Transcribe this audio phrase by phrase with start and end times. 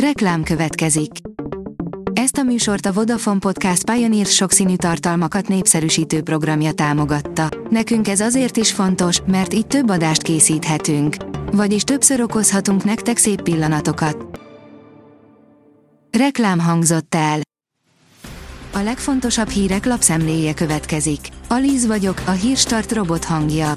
[0.00, 1.10] Reklám következik.
[2.12, 7.48] Ezt a műsort a Vodafone Podcast Pioneer sokszínű tartalmakat népszerűsítő programja támogatta.
[7.70, 11.16] Nekünk ez azért is fontos, mert így több adást készíthetünk.
[11.52, 14.40] Vagyis többször okozhatunk nektek szép pillanatokat.
[16.18, 17.40] Reklám hangzott el.
[18.72, 21.28] A legfontosabb hírek lapszemléje következik.
[21.48, 23.74] Alíz vagyok, a hírstart robot hangja.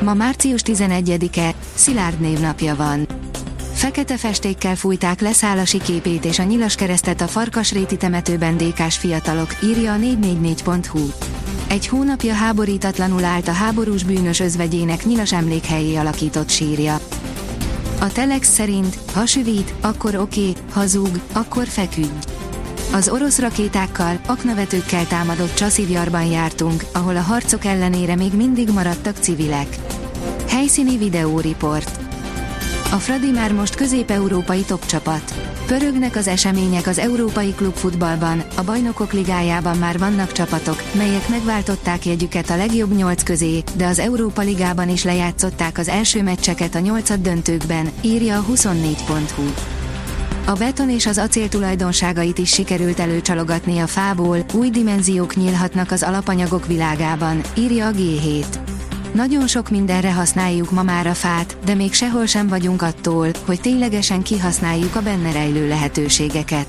[0.00, 3.06] Ma március 11-e, Szilárd névnapja van.
[3.82, 9.56] Fekete festékkel fújták le Szálasi képét és a nyilas keresztet a Farkasréti temetőben dékás fiatalok,
[9.64, 11.10] írja a 444.hu.
[11.68, 17.00] Egy hónapja háborítatlanul állt a háborús bűnös özvegyének nyilas emlékhelyé alakított sírja.
[18.00, 22.28] A Telex szerint, ha süvít, akkor oké, ha zúg, akkor feküdj.
[22.92, 29.76] Az orosz rakétákkal, aknavetőkkel támadott Csaszivjarban jártunk, ahol a harcok ellenére még mindig maradtak civilek.
[30.48, 32.01] Helyszíni videóriport.
[32.92, 35.34] A Fradi már most közép-európai topcsapat.
[35.66, 42.50] Pörögnek az események az európai klubfutballban, a bajnokok ligájában már vannak csapatok, melyek megváltották jegyüket
[42.50, 47.20] a legjobb nyolc közé, de az Európa ligában is lejátszották az első meccseket a nyolcad
[47.20, 49.42] döntőkben, írja a 24.hu.
[50.46, 56.02] A beton és az acél tulajdonságait is sikerült előcsalogatni a fából, új dimenziók nyílhatnak az
[56.02, 58.71] alapanyagok világában, írja a G7.
[59.12, 63.60] Nagyon sok mindenre használjuk ma már a fát, de még sehol sem vagyunk attól, hogy
[63.60, 66.66] ténylegesen kihasználjuk a benne rejlő lehetőségeket.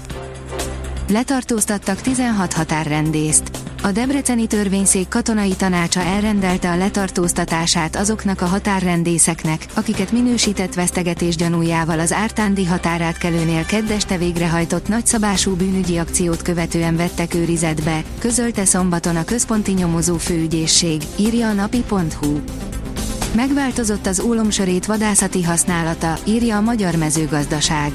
[1.09, 3.62] Letartóztattak 16 határrendészt.
[3.85, 11.99] A Debreceni Törvényszék katonai tanácsa elrendelte a letartóztatását azoknak a határrendészeknek, akiket minősített vesztegetés gyanújával
[11.99, 19.71] az ártándi határátkelőnél keddeste végrehajtott nagyszabású bűnügyi akciót követően vettek őrizetbe, közölte szombaton a központi
[19.71, 22.39] nyomozó főügyészség, írja a napi.hu.
[23.35, 27.91] Megváltozott az ólomsörét vadászati használata, írja a Magyar Mezőgazdaság.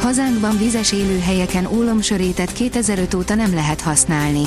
[0.00, 4.42] Hazánkban vizes élőhelyeken ólomsörétet 2005 óta nem lehet használni.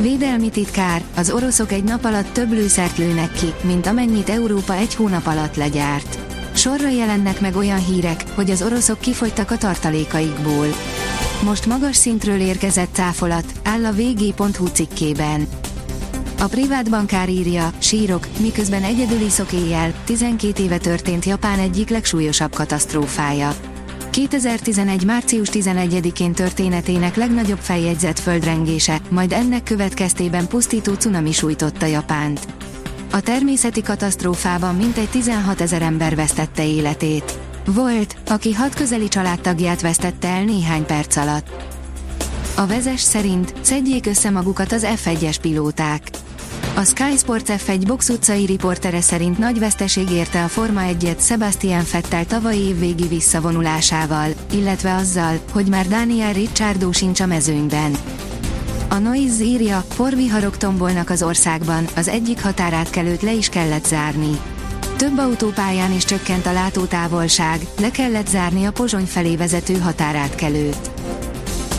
[0.00, 4.94] Védelmi titkár, az oroszok egy nap alatt több lőszert lőnek ki, mint amennyit Európa egy
[4.94, 6.18] hónap alatt legyárt.
[6.54, 10.66] Sorra jelennek meg olyan hírek, hogy az oroszok kifogytak a tartalékaikból.
[11.44, 15.48] Most magas szintről érkezett cáfolat, áll a vg.hu cikkében.
[16.38, 22.54] A privát bankár írja, sírok, miközben egyedül iszok éjjel, 12 éve történt Japán egyik legsúlyosabb
[22.54, 23.54] katasztrófája.
[24.10, 25.04] 2011.
[25.04, 32.46] március 11-én történetének legnagyobb feljegyzett földrengése, majd ennek következtében pusztító cunami sújtotta Japánt.
[33.12, 37.38] A természeti katasztrófában mintegy 16 ezer ember vesztette életét.
[37.66, 41.46] Volt, aki hat közeli családtagját vesztette el néhány perc alatt.
[42.56, 46.10] A vezes szerint szedjék össze magukat az F1-es pilóták.
[46.74, 51.84] A Sky Sports F1 box utcai riportere szerint nagy veszteség érte a Forma 1-et Sebastian
[51.84, 57.92] Fettel tavalyi év végi visszavonulásával, illetve azzal, hogy már Daniel Ricciardo sincs a mezőnyben.
[58.88, 64.40] A Noise írja, porviharok tombolnak az országban, az egyik határátkelőt le is kellett zárni.
[64.96, 70.89] Több autópályán is csökkent a látótávolság, le kellett zárni a Pozsony felé vezető határátkelőt.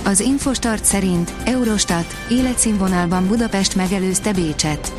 [0.03, 4.93] Az Infostart szerint Eurostat életszínvonalban Budapest megelőzte Bécset.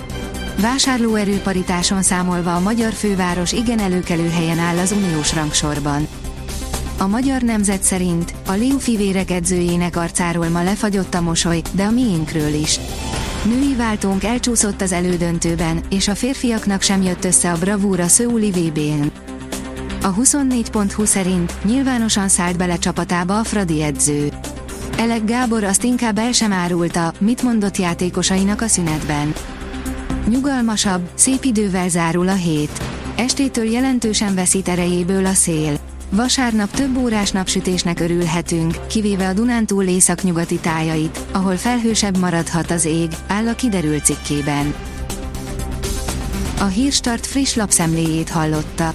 [0.60, 6.06] Vásárlóerőparitáson számolva a magyar főváros igen előkelő helyen áll az uniós rangsorban.
[6.98, 11.90] A magyar nemzet szerint a Liu fivérek edzőjének arcáról ma lefagyott a mosoly, de a
[11.90, 12.80] miénkről is.
[13.44, 19.06] Női váltónk elcsúszott az elődöntőben, és a férfiaknak sem jött össze a bravúra Szöuli VB-n.
[20.02, 24.32] A 24.20 szerint nyilvánosan szállt bele csapatába a Fradi edző.
[24.96, 29.34] Elek Gábor azt inkább el sem árulta, mit mondott játékosainak a szünetben.
[30.28, 32.82] Nyugalmasabb, szép idővel zárul a hét.
[33.14, 35.78] Estétől jelentősen veszít erejéből a szél.
[36.10, 43.10] Vasárnap több órás napsütésnek örülhetünk, kivéve a Dunántúl északnyugati tájait, ahol felhősebb maradhat az ég,
[43.26, 44.74] áll a kiderült cikkében.
[46.60, 48.94] A Hírstart friss lapszemléjét hallotta.